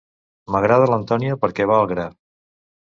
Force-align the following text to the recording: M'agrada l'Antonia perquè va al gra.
M'agrada 0.55 0.89
l'Antonia 0.93 1.39
perquè 1.45 1.69
va 1.75 1.81
al 1.85 1.91
gra. 1.95 2.09